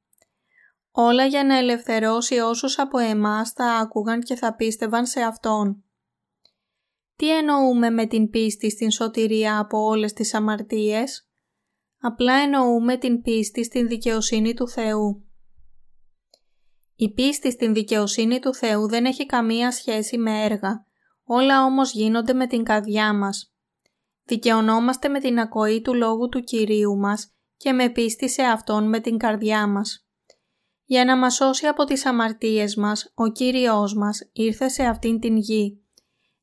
[0.90, 5.83] Όλα για να ελευθερώσει όσους από εμάς θα άκουγαν και θα πίστευαν σε Αυτόν.
[7.16, 11.29] Τι εννοούμε με την πίστη στην σωτηρία από όλες τις αμαρτίες;
[12.01, 15.24] Απλά εννοούμε την πίστη στην δικαιοσύνη του Θεού.
[16.94, 20.87] Η πίστη στην δικαιοσύνη του Θεού δεν έχει καμία σχέση με έργα,
[21.24, 23.53] όλα όμως γίνονται με την καρδιά μας.
[24.28, 29.00] Δικαιωνόμαστε με την ακοή του Λόγου του Κυρίου μας και με πίστη σε Αυτόν με
[29.00, 30.06] την καρδιά μας.
[30.84, 35.36] Για να μας σώσει από τις αμαρτίες μας, ο Κύριος μας ήρθε σε αυτήν την
[35.36, 35.82] γη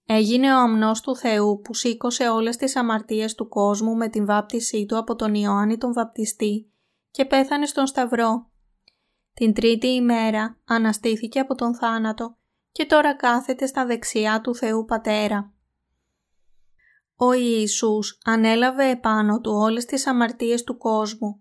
[0.06, 4.86] Έγινε ο αμνός του Θεού που σήκωσε όλες τις αμαρτίες του κόσμου με την βάπτισή
[4.86, 6.72] του από τον Ιωάννη τον Βαπτιστή
[7.12, 8.50] και πέθανε στον Σταυρό.
[9.34, 12.38] Την τρίτη ημέρα αναστήθηκε από τον θάνατο
[12.72, 15.55] και τώρα κάθεται στα δεξιά του Θεού Πατέρα.
[17.16, 21.40] Ο Ιησούς ανέλαβε επάνω του όλες τις αμαρτίες του κόσμου.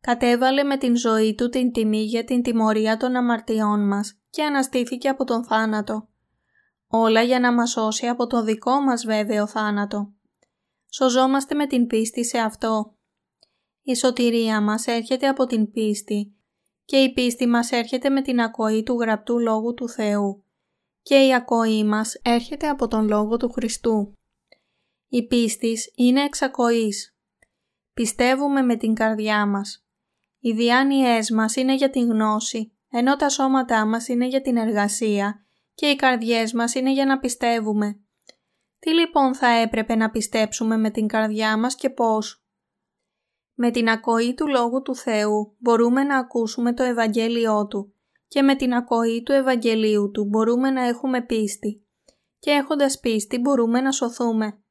[0.00, 5.08] Κατέβαλε με την ζωή του την τιμή για την τιμωρία των αμαρτιών μας και αναστήθηκε
[5.08, 6.08] από τον θάνατο.
[6.86, 10.12] Όλα για να μας σώσει από το δικό μας βέβαιο θάνατο.
[10.90, 12.94] Σωζόμαστε με την πίστη σε αυτό.
[13.82, 16.34] Η σωτηρία μας έρχεται από την πίστη
[16.84, 20.44] και η πίστη μας έρχεται με την ακοή του γραπτού Λόγου του Θεού
[21.02, 24.18] και η ακοή μας έρχεται από τον Λόγο του Χριστού.
[25.14, 27.16] Η πίστη είναι εξακοής.
[27.94, 29.86] Πιστεύουμε με την καρδιά μας.
[30.38, 35.44] Οι διάνοιές μας είναι για την γνώση, ενώ τα σώματά μας είναι για την εργασία
[35.74, 38.00] και οι καρδιές μας είναι για να πιστεύουμε.
[38.78, 42.44] Τι λοιπόν θα έπρεπε να πιστέψουμε με την καρδιά μας και πώς;
[43.54, 47.94] Με την ακοή του Λόγου του Θεού μπορούμε να ακούσουμε το Ευαγγέλιό Του
[48.28, 51.86] και με την ακοή του Ευαγγελίου Του μπορούμε να έχουμε πίστη
[52.38, 54.63] και έχοντας πίστη μπορούμε να σωθούμε.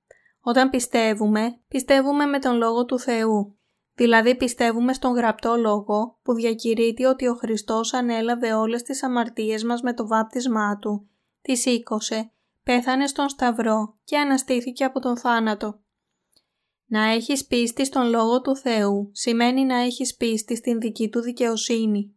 [0.46, 3.58] Όταν πιστεύουμε, πιστεύουμε με τον Λόγο του Θεού.
[3.96, 9.82] Δηλαδή πιστεύουμε στον γραπτό Λόγο που διακηρύττει ότι ο Χριστός ανέλαβε όλες τις αμαρτίες μας
[9.82, 11.10] με το βάπτισμά Του,
[11.42, 12.32] τις σήκωσε,
[12.64, 15.80] πέθανε στον Σταυρό και αναστήθηκε από τον θάνατο.
[16.86, 22.16] Να έχεις πίστη στον Λόγο του Θεού σημαίνει να έχεις πίστη στην δική Του δικαιοσύνη.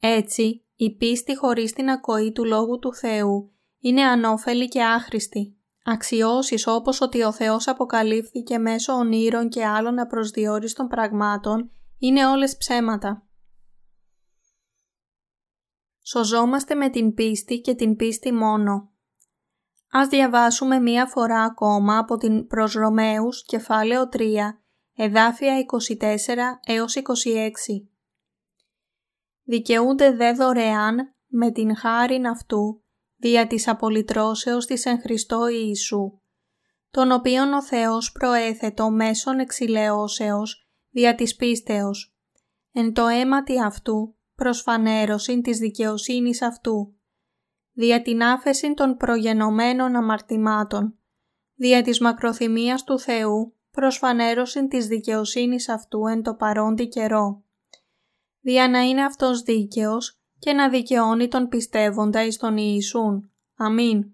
[0.00, 5.56] Έτσι, η πίστη χωρίς την ακοή του Λόγου του Θεού είναι ανώφελη και άχρηστη.
[5.84, 13.26] Αξιώσεις όπως ότι ο Θεός αποκαλύφθηκε μέσω ονείρων και άλλων απροσδιόριστων πραγμάτων είναι όλες ψέματα.
[16.02, 18.92] Σωζόμαστε με την πίστη και την πίστη μόνο.
[19.90, 24.62] Ας διαβάσουμε μία φορά ακόμα από την προς Ρωμαίους, κεφάλαιο 3,
[24.96, 27.02] εδάφια 24 έως 26.
[29.42, 32.81] Δικαιούνται δε δωρεάν με την χάριν αυτού
[33.22, 36.20] δια της απολυτρώσεως της εν Χριστώ Ιησού,
[36.90, 42.16] τον οποίον ο Θεός προέθετο μέσον εξηλαιώσεως δια της πίστεως,
[42.72, 46.96] εν το αίματι αυτού προσφανέρωσιν της δικαιοσύνης αυτού,
[47.72, 50.98] δια την άφεση των προγενωμένων αμαρτημάτων,
[51.54, 57.44] δια της μακροθυμίας του Θεού προσφανέρωσιν της δικαιοσύνης αυτού εν το παρόντι καιρό,
[58.40, 63.30] δια να είναι αυτός δίκαιος και να δικαιώνει τον πιστεύοντα εις τον Ιησούν.
[63.56, 64.04] Αμήν.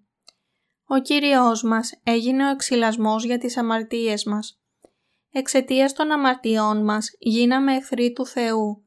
[0.86, 4.60] Ο Κύριος μας έγινε ο εξυλασμός για τις αμαρτίες μας.
[5.30, 8.84] Εξαιτίας των αμαρτιών μας γίναμε εχθροί του Θεού,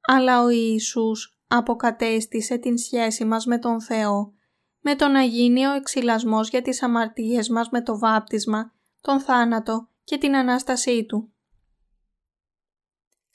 [0.00, 4.32] αλλά ο Ιησούς αποκατέστησε την σχέση μας με τον Θεό,
[4.80, 9.88] με το να γίνει ο εξυλασμός για τις αμαρτίες μας με το βάπτισμα, τον θάνατο
[10.04, 11.32] και την Ανάστασή Του.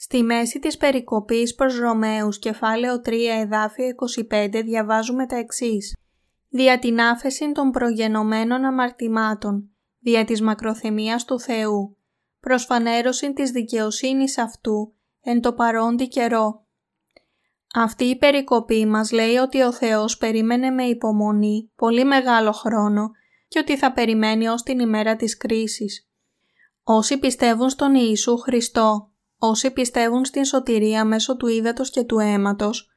[0.04, 3.86] Στη μέση της περικοπής προς Ρωμαίους κεφάλαιο 3 εδάφιο
[4.30, 5.96] 25 διαβάζουμε τα εξής.
[6.48, 11.96] Δια την άφεση των προγενωμένων αμαρτημάτων, δια της μακροθυμίας του Θεού,
[12.40, 16.66] προσφανέρωση της δικαιοσύνης αυτού εν το παρόντι καιρό.
[17.74, 23.10] Αυτή η περικοπή μας λέει ότι ο Θεός περίμενε με υπομονή πολύ μεγάλο χρόνο
[23.48, 26.08] και ότι θα περιμένει ως την ημέρα της κρίσης.
[26.82, 29.08] Όσοι πιστεύουν στον Ιησού Χριστό
[29.46, 32.90] Όσοι πιστεύουν στην σωτηρία μέσω του ύδατος και του αίματος,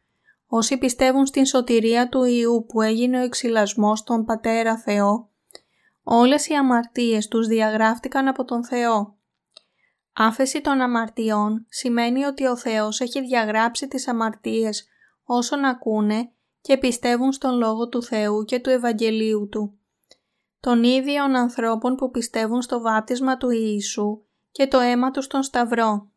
[0.47, 5.29] όσοι πιστεύουν στην σωτηρία του Ιού που έγινε ο εξυλασμός στον Πατέρα Θεό,
[6.03, 9.17] όλες οι αμαρτίες τους διαγράφτηκαν από τον Θεό.
[10.13, 14.87] Άφεση των αμαρτιών σημαίνει ότι ο Θεός έχει διαγράψει τις αμαρτίες
[15.23, 16.31] όσων ακούνε
[16.61, 19.79] και πιστεύουν στον Λόγο του Θεού και του Ευαγγελίου Του.
[20.59, 26.11] Των ίδιων ανθρώπων που πιστεύουν στο βάπτισμα του Ιησού και το αίμα τους στον Σταυρό.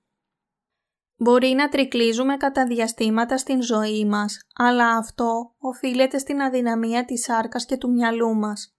[1.22, 7.64] Μπορεί να τρικλίζουμε κατά διαστήματα στην ζωή μας, αλλά αυτό οφείλεται στην αδυναμία της σάρκας
[7.64, 8.76] και του μυαλού μας.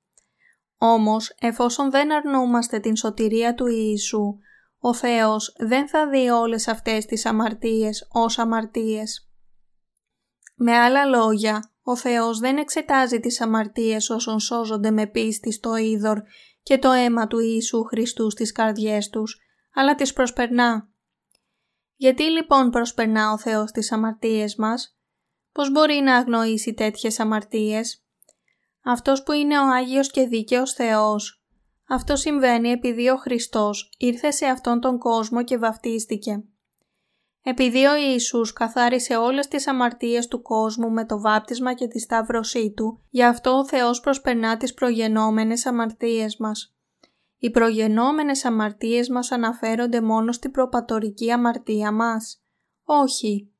[0.77, 4.37] Όμως, εφόσον δεν αρνούμαστε την σωτηρία του Ιησού,
[4.79, 9.29] ο Θεός δεν θα δει όλες αυτές τις αμαρτίες ως αμαρτίες.
[10.55, 16.21] Με άλλα λόγια, ο Θεός δεν εξετάζει τις αμαρτίες όσων σώζονται με πίστη στο είδωρ
[16.63, 19.37] και το αίμα του Ιησού Χριστού στις καρδιές τους,
[19.73, 20.90] αλλά τις προσπερνά.
[22.01, 24.97] Γιατί λοιπόν προσπερνά ο Θεός τις αμαρτίες μας,
[25.51, 28.03] πώς μπορεί να αγνοήσει τέτοιες αμαρτίες;
[28.83, 31.43] Αυτός που είναι ο Άγιος και Δίκαιος Θεός,
[31.87, 36.43] αυτό συμβαίνει επειδή ο Χριστός ήρθε σε αυτόν τον κόσμο και βαφτίστηκε.
[37.43, 42.73] Επειδή ο Ιησούς καθάρισε όλες τις αμαρτίες του κόσμου με το βάπτισμα και τη σταύρωσή
[42.75, 46.75] Του, γι' αυτό ο Θεός προσπερνά τις προγενόμενες αμαρτίες μας.
[47.43, 52.43] Οι προγενόμενες αμαρτίες μας αναφέρονται μόνο στην προπατορική αμαρτία μας.
[52.83, 53.51] Όχι.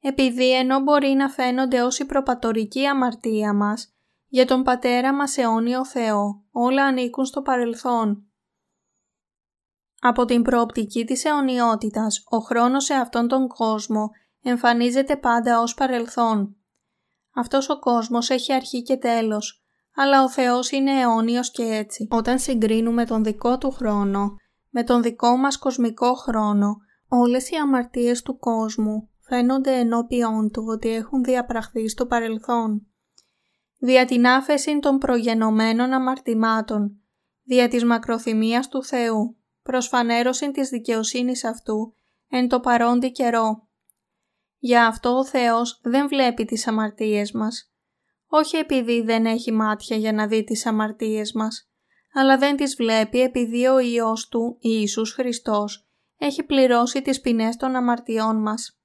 [0.00, 3.94] Επειδή ενώ μπορεί να φαίνονται ως η προπατορική αμαρτία μας,
[4.26, 8.26] για τον Πατέρα μας αιώνιο Θεό όλα ανήκουν στο παρελθόν.
[10.00, 14.10] Από την προοπτική της αιωνιότητας, ο χρόνος σε αυτόν τον κόσμο
[14.42, 16.56] εμφανίζεται πάντα ως παρελθόν.
[17.34, 19.63] Αυτός ο κόσμος έχει αρχή και τέλος,
[19.94, 22.08] αλλά ο Θεός είναι αιώνιος και έτσι.
[22.10, 24.36] Όταν συγκρίνουμε τον δικό Του χρόνο
[24.70, 26.76] με τον δικό μας κοσμικό χρόνο,
[27.08, 32.86] όλες οι αμαρτίες του κόσμου φαίνονται ενώπιον Του ότι έχουν διαπραχθεί στο παρελθόν.
[33.78, 36.96] Δια την άφεση των προγενωμένων αμαρτημάτων,
[37.42, 41.94] δια της μακροθυμίας του Θεού, προσφανέρωση της δικαιοσύνης Αυτού,
[42.28, 43.68] εν το παρόντι καιρό.
[44.58, 47.73] Για αυτό ο Θεός δεν βλέπει τις αμαρτίες μας,
[48.36, 51.70] όχι επειδή δεν έχει μάτια για να δει τις αμαρτίες μας,
[52.12, 55.86] αλλά δεν τις βλέπει επειδή ο Υιός Του, Ιησούς Χριστός,
[56.18, 58.78] έχει πληρώσει τις ποινές των αμαρτιών μας.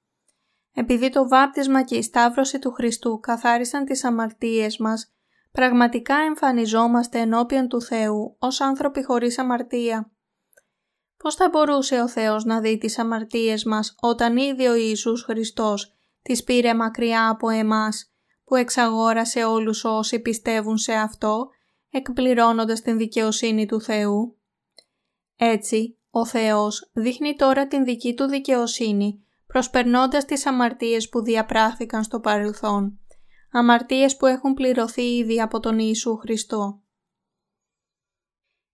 [0.72, 5.12] Επειδή το βάπτισμα και η σταύρωση του Χριστού καθάρισαν τις αμαρτίες μας,
[5.52, 10.10] πραγματικά εμφανιζόμαστε ενώπιον του Θεού ως άνθρωποι χωρίς αμαρτία.
[11.16, 15.94] Πώς θα μπορούσε ο Θεός να δει τις αμαρτίες μας όταν ήδη ο Ιησούς Χριστός
[16.22, 18.09] τις πήρε μακριά από εμάς
[18.50, 21.48] που εξαγόρασε όλους όσοι πιστεύουν σε Αυτό
[21.90, 24.38] εκπληρώνοντας την δικαιοσύνη του Θεού.
[25.36, 32.20] Έτσι, ο Θεός δείχνει τώρα την δική του δικαιοσύνη προσπερνώντας τις αμαρτίες που διαπράχθηκαν στο
[32.20, 33.00] παρελθόν,
[33.52, 36.82] αμαρτίες που έχουν πληρωθεί ήδη από τον Ιησού Χριστό.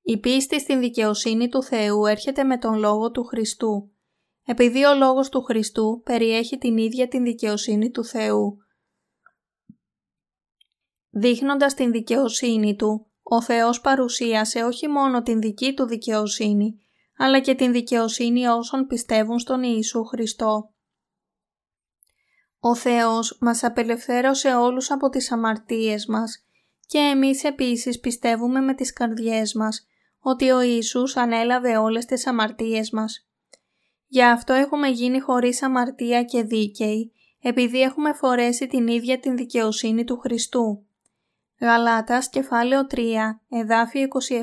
[0.02, 3.90] Η πίστη στην δικαιοσύνη του Θεού έρχεται με τον Λόγο του Χριστού,
[4.44, 8.60] επειδή ο Λόγος του Χριστού περιέχει την ίδια την δικαιοσύνη του Θεού.
[11.18, 16.80] Δείχνοντας την δικαιοσύνη Του, ο Θεός παρουσίασε όχι μόνο την δική Του δικαιοσύνη,
[17.16, 20.70] αλλά και την δικαιοσύνη όσων πιστεύουν στον Ιησού Χριστό.
[22.60, 26.46] Ο Θεός μας απελευθέρωσε όλους από τις αμαρτίες μας
[26.86, 29.86] και εμείς επίσης πιστεύουμε με τις καρδιές μας
[30.18, 33.28] ότι ο Ιησούς ανέλαβε όλες τις αμαρτίες μας.
[34.06, 40.04] Γι' αυτό έχουμε γίνει χωρίς αμαρτία και δίκαιοι, επειδή έχουμε φορέσει την ίδια την δικαιοσύνη
[40.04, 40.85] του Χριστού.
[41.60, 44.40] Γαλάτας κεφάλαιο 3, εδάφιο 27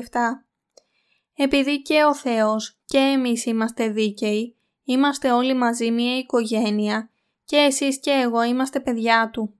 [1.36, 7.10] Επειδή και ο Θεός και εμείς είμαστε δίκαιοι, είμαστε όλοι μαζί μια οικογένεια
[7.44, 9.54] και εσείς και εγώ είμαστε παιδιά Του.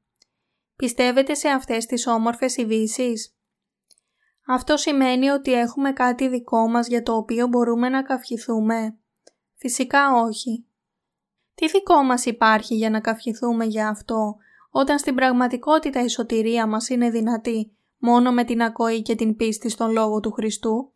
[0.77, 3.37] Πιστεύετε σε αυτές τις όμορφες ειδήσεις;
[4.47, 8.97] Αυτό σημαίνει ότι έχουμε κάτι δικό μας για το οποίο μπορούμε να καυχηθούμε;
[9.57, 10.67] Φυσικά όχι.
[11.55, 14.37] Τι δικό μας υπάρχει για να καυχηθούμε για αυτό,
[14.77, 19.69] όταν στην πραγματικότητα η σωτηρία μας είναι δυνατή μόνο με την ακοή και την πίστη
[19.69, 20.93] στον Λόγο του Χριστού.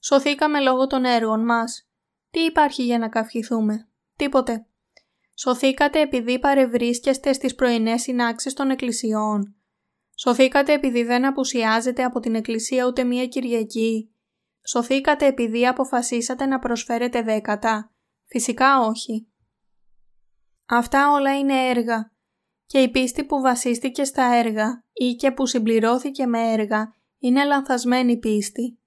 [0.00, 1.88] Σωθήκαμε λόγω των έργων μας.
[2.30, 4.66] Τι υπάρχει για να καυχηθούμε; Τίποτε.
[5.34, 9.54] Σωθήκατε επειδή παρευρίσκεστε στις πρωινές συνάξεις των εκκλησιών.
[10.14, 14.14] Σωθήκατε επειδή δεν απουσιάζετε από την εκκλησία ούτε μία Κυριακή.
[14.66, 17.92] Σωθήκατε επειδή αποφασίσατε να προσφέρετε δέκατα.
[18.24, 19.28] Φυσικά όχι.
[20.66, 22.13] Αυτά όλα είναι έργα
[22.66, 28.18] και η πίστη που βασίστηκε στα έργα ή και που συμπληρώθηκε με έργα είναι λανθασμένη
[28.18, 28.78] πίστη.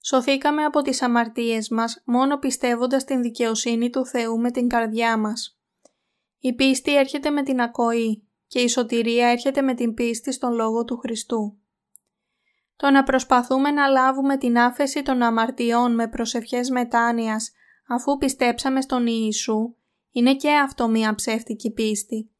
[0.00, 5.58] Σωθήκαμε από τις αμαρτίες μας μόνο πιστεύοντας την δικαιοσύνη του Θεού με την καρδιά μας.
[6.38, 10.84] Η πίστη έρχεται με την ακοή και η σωτηρία έρχεται με την πίστη στον Λόγο
[10.84, 11.58] του Χριστού.
[12.76, 17.52] Το να προσπαθούμε να λάβουμε την άφεση των αμαρτιών με προσευχές μετάνοιας
[17.88, 19.74] αφού πιστέψαμε στον Ιησού
[20.10, 22.30] είναι και αυτό μία ψεύτικη πίστη.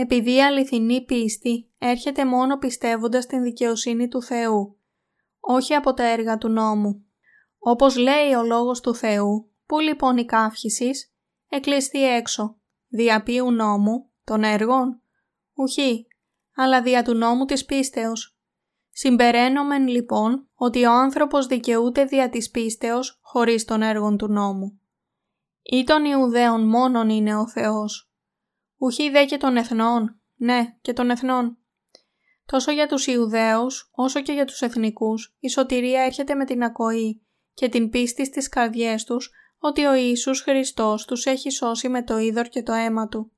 [0.00, 4.78] Επειδή η αληθινή πίστη έρχεται μόνο πιστεύοντας την δικαιοσύνη του Θεού,
[5.40, 7.06] όχι από τα έργα του νόμου.
[7.58, 11.14] Όπως λέει ο Λόγος του Θεού, πού λοιπόν η καύχησης,
[11.48, 12.58] εκλειστεί έξω,
[12.88, 15.02] δια ποιου νόμου, των έργων,
[15.54, 16.06] ουχή,
[16.54, 18.38] αλλά δια του νόμου της πίστεως.
[18.90, 24.80] Συμπεραίνομεν λοιπόν ότι ο άνθρωπος δικαιούται δια της πίστεως χωρίς των έργων του νόμου.
[25.62, 28.07] Ή των Ιουδαίων μόνον είναι ο Θεός.
[28.78, 31.58] Ουχή δε και των εθνών, ναι και των εθνών.
[32.46, 37.22] Τόσο για τους Ιουδαίους όσο και για τους εθνικούς η σωτηρία έρχεται με την ακοή
[37.54, 42.18] και την πίστη στις καρδιές τους ότι ο Ιησούς Χριστός τους έχει σώσει με το
[42.18, 43.32] είδωρ και το αίμα Του.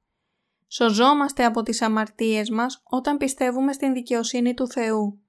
[0.69, 5.21] Σωζόμαστε από τις αμαρτίες μας όταν πιστεύουμε στην δικαιοσύνη του Θεού.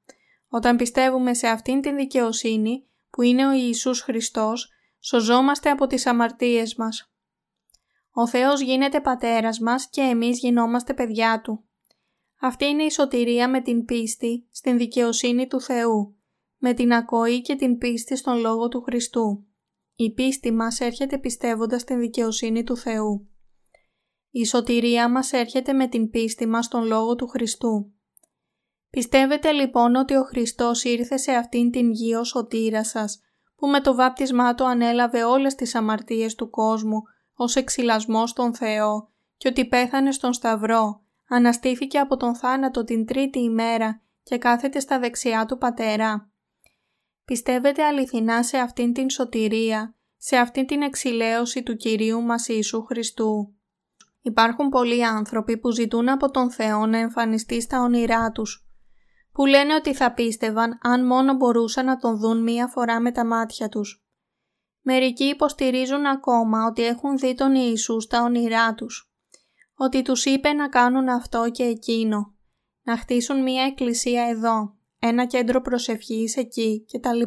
[0.48, 4.70] Όταν πιστεύουμε σε αυτήν την δικαιοσύνη που είναι ο Ιησούς Χριστός,
[5.00, 7.11] σωζόμαστε από τις αμαρτίες μας.
[8.14, 11.64] Ο Θεός γίνεται πατέρας μας και εμείς γινόμαστε παιδιά Του.
[12.40, 16.16] Αυτή είναι η σωτηρία με την πίστη στην δικαιοσύνη του Θεού,
[16.58, 19.46] με την ακοή και την πίστη στον Λόγο του Χριστού.
[19.96, 23.28] Η πίστη μας έρχεται πιστεύοντας την δικαιοσύνη του Θεού.
[24.30, 27.92] Η σωτηρία μας έρχεται με την πίστη μας στον Λόγο του Χριστού.
[28.90, 33.22] Πιστεύετε λοιπόν ότι ο Χριστός ήρθε σε αυτήν την γη ως σωτήρας σας,
[33.56, 37.02] που με το βάπτισμά του ανέλαβε όλες τις αμαρτίες του κόσμου
[37.42, 43.40] ως εξυλασμός στον Θεό και ότι πέθανε στον Σταυρό, αναστήθηκε από τον θάνατο την τρίτη
[43.40, 46.32] ημέρα και κάθεται στα δεξιά του Πατέρα.
[47.26, 53.56] Πιστεύετε αληθινά σε αυτήν την σωτηρία, σε αυτήν την εξηλαίωση του Κυρίου μας Ιησού Χριστού;
[54.22, 58.68] Υπάρχουν πολλοί άνθρωποι που ζητούν από τον Θεό να εμφανιστεί στα όνειρά τους,
[59.32, 63.26] που λένε ότι θα πίστευαν αν μόνο μπορούσαν να τον δουν μία φορά με τα
[63.26, 64.01] μάτια τους.
[64.82, 69.12] Μερικοί υποστηρίζουν ακόμα ότι έχουν δει τον Ιησούς στα όνειρά τους,
[69.76, 72.36] ότι τους είπε να κάνουν αυτό και εκείνο,
[72.82, 77.22] να χτίσουν μία εκκλησία εδώ, ένα κέντρο προσευχής εκεί κτλ.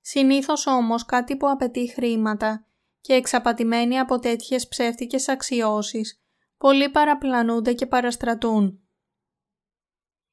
[0.00, 2.66] Συνήθως όμως κάτι που απαιτεί χρήματα
[3.00, 6.22] και εξαπατημένοι από τέτοιες ψεύτικες αξιώσεις,
[6.56, 8.80] πολλοί παραπλανούνται και παραστρατούν.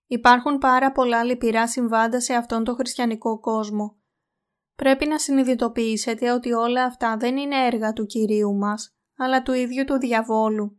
[0.07, 3.97] Υπάρχουν πάρα πολλά λυπηρά συμβάντα σε αυτόν τον χριστιανικό κόσμο.
[4.75, 9.85] Πρέπει να συνειδητοποιήσετε ότι όλα αυτά δεν είναι έργα του Κυρίου μας, αλλά του ίδιου
[9.85, 10.77] του διαβόλου.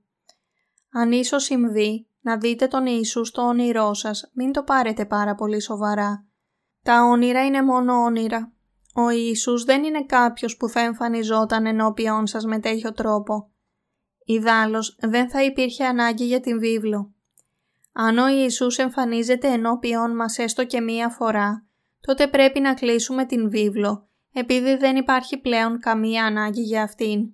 [0.92, 5.60] Αν ίσως συμβεί να δείτε τον Ιησού στο όνειρό σας, μην το πάρετε πάρα πολύ
[5.60, 6.26] σοβαρά.
[6.82, 8.52] Τα όνειρα είναι μόνο όνειρα.
[8.94, 13.50] Ο Ιησούς δεν είναι κάποιος που θα εμφανιζόταν ενώπιον σας με τέτοιο τρόπο.
[14.24, 17.14] Ιδάλλως δεν θα υπήρχε ανάγκη για την βίβλο.
[17.92, 21.65] Αν ο Ιησούς εμφανίζεται ενώπιον μας έστω και μία φορά,
[22.06, 27.30] τότε πρέπει να κλείσουμε την βίβλο, επειδή δεν υπάρχει πλέον καμία ανάγκη για αυτήν.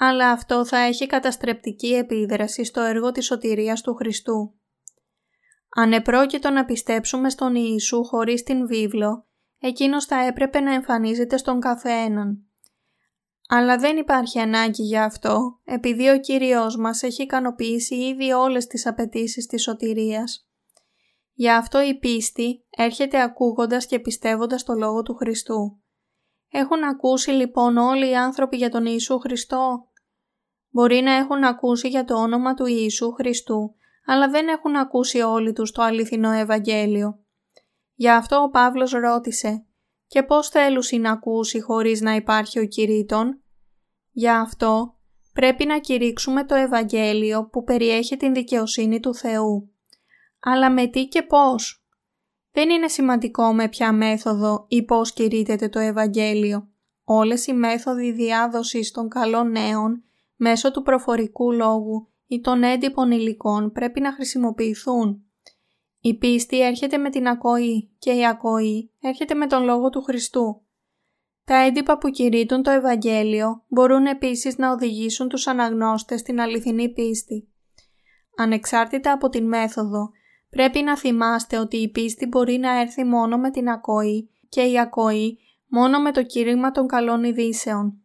[0.00, 4.54] Αλλά αυτό θα έχει καταστρεπτική επίδραση στο έργο της σωτηρίας του Χριστού.
[5.76, 9.26] Αν επρόκειτο να πιστέψουμε στον Ιησού χωρίς την βίβλο,
[9.58, 12.44] εκείνος θα έπρεπε να εμφανίζεται στον καθέναν.
[13.48, 18.86] Αλλά δεν υπάρχει ανάγκη για αυτό, επειδή ο Κύριος μας έχει ικανοποιήσει ήδη όλες τις
[18.86, 20.49] απαιτήσεις της σωτηρίας.
[21.40, 25.80] Γι' αυτό η πίστη έρχεται ακούγοντας και πιστεύοντας το Λόγο του Χριστού.
[26.48, 29.88] Έχουν ακούσει λοιπόν όλοι οι άνθρωποι για τον Ιησού Χριστό;
[30.70, 33.74] Μπορεί να έχουν ακούσει για το όνομα του Ιησού Χριστού,
[34.06, 37.24] αλλά δεν έχουν ακούσει όλοι τους το αληθινό Ευαγγέλιο.
[37.94, 39.66] Γι' αυτό ο Παύλος ρώτησε
[40.06, 43.42] «Και πώς θέλουν να ακούσει χωρίς να υπάρχει ο κηρύττων»
[44.10, 44.98] Γι' αυτό
[45.32, 49.69] πρέπει να κηρύξουμε το Ευαγγέλιο που περιέχει την δικαιοσύνη του Θεού.
[50.40, 51.84] Αλλά με τι και πώς.
[52.52, 56.68] Δεν είναι σημαντικό με ποια μέθοδο ή πώς κηρύττεται το Ευαγγέλιο.
[57.04, 60.04] Όλες οι μέθοδοι διάδοσης των καλών νέων
[60.36, 65.24] μέσω του προφορικού λόγου ή των έντυπων υλικών πρέπει να χρησιμοποιηθούν.
[66.00, 70.64] Η πίστη έρχεται με την ακοή και η ακοή έρχεται με τον Λόγο του Χριστού.
[71.44, 77.48] Τα έντυπα που κηρύττουν το Ευαγγέλιο μπορούν επίσης να οδηγήσουν τους αναγνώστες στην αληθινή πίστη.
[78.36, 80.10] Ανεξάρτητα από την μέθοδο,
[80.50, 84.78] πρέπει να θυμάστε ότι η πίστη μπορεί να έρθει μόνο με την ακοή και η
[84.78, 88.02] ακοή μόνο με το κήρυγμα των καλών ειδήσεων.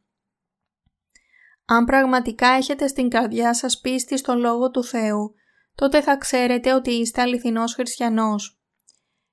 [1.66, 5.34] Αν πραγματικά έχετε στην καρδιά σας πίστη στον Λόγο του Θεού,
[5.76, 8.60] τότε θα ξέρετε ότι είστε αληθινός χριστιανός.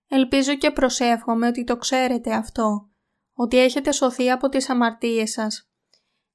[0.09, 2.91] Ελπίζω και προσεύχομαι ότι το ξέρετε αυτό,
[3.33, 5.71] ότι έχετε σωθεί από τις αμαρτίες σας.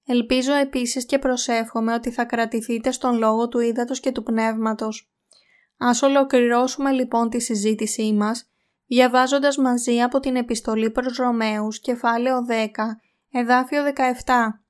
[0.06, 5.12] Ελπίζω επίσης και προσεύχομαι ότι θα κρατηθείτε στον λόγο του ύδατος και του πνεύματος.
[5.78, 8.50] Ας ολοκληρώσουμε λοιπόν τη συζήτησή μας,
[8.88, 13.02] διαβάζοντας μαζί από την επιστολή προς Ρωμαίους, κεφάλαιο 10,
[13.32, 14.62] εδάφιο 17.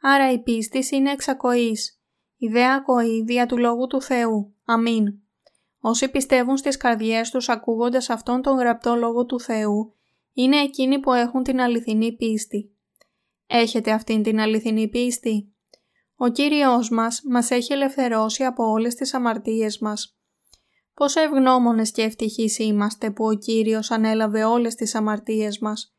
[0.00, 2.00] Άρα η πίστη είναι εξακοής,
[2.36, 4.54] η δε ακοή δια του Λόγου του Θεού.
[4.64, 5.14] Αμήν.
[5.80, 9.94] Όσοι πιστεύουν στις καρδιές τους ακούγοντας αυτόν τον γραπτό Λόγο του Θεού,
[10.32, 12.76] είναι εκείνοι που έχουν την αληθινή πίστη.
[13.46, 15.54] Έχετε αυτήν την αληθινή πίστη;
[16.16, 20.15] Ο Κύριος μας μας έχει ελευθερώσει από όλες τις αμαρτίες μας.
[20.96, 25.94] Πόσο ευγνώμονες και ευτυχείς είμαστε που ο Κύριος ανέλαβε όλες τις αμαρτίες μας.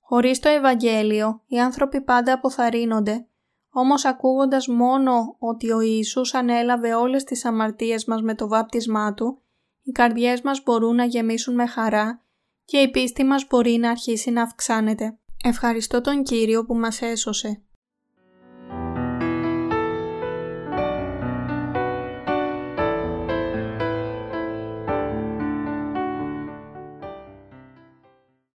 [0.00, 3.26] Χωρίς το Ευαγγέλιο, οι άνθρωποι πάντα αποθαρρύνονται,
[3.70, 9.42] όμως ακούγοντας μόνο ότι ο Ιησούς ανέλαβε όλες τις αμαρτίες μας με το βάπτισμά Του,
[9.82, 12.22] οι καρδιές μας μπορούν να γεμίσουν με χαρά
[12.64, 15.18] και η πίστη μας μπορεί να αρχίσει να αυξάνεται.
[15.44, 17.62] Ευχαριστώ τον Κύριο που μας έσωσε.